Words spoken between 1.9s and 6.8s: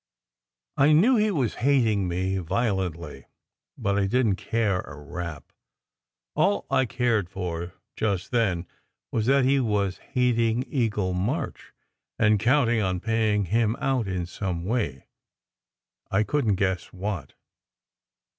me violently, but I didn t care a rap. All